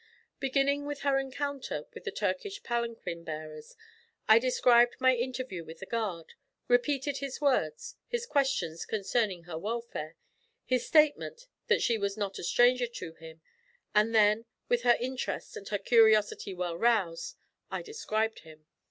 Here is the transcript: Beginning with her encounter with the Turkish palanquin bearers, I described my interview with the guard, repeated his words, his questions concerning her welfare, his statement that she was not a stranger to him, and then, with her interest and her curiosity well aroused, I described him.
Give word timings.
Beginning 0.39 0.87
with 0.87 1.01
her 1.01 1.19
encounter 1.19 1.85
with 1.93 2.05
the 2.05 2.11
Turkish 2.11 2.63
palanquin 2.63 3.23
bearers, 3.23 3.75
I 4.27 4.39
described 4.39 4.95
my 4.97 5.13
interview 5.15 5.63
with 5.63 5.77
the 5.77 5.85
guard, 5.85 6.33
repeated 6.67 7.17
his 7.17 7.39
words, 7.39 7.97
his 8.07 8.25
questions 8.25 8.83
concerning 8.83 9.43
her 9.43 9.59
welfare, 9.59 10.15
his 10.65 10.87
statement 10.87 11.45
that 11.67 11.83
she 11.83 11.99
was 11.99 12.17
not 12.17 12.39
a 12.39 12.43
stranger 12.43 12.87
to 12.87 13.13
him, 13.13 13.41
and 13.93 14.15
then, 14.15 14.45
with 14.67 14.81
her 14.81 14.97
interest 14.99 15.55
and 15.55 15.67
her 15.69 15.77
curiosity 15.77 16.51
well 16.55 16.73
aroused, 16.73 17.37
I 17.69 17.83
described 17.83 18.39
him. 18.39 18.65